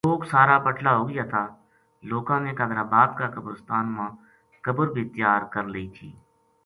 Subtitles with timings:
[0.07, 1.43] لوک سارا بَٹلا ہو گیا تھا
[2.11, 4.07] لوکاں نے قادرآباد کا قبرستان ما
[4.65, 6.09] قبر بے تیا ر کر لئی تھی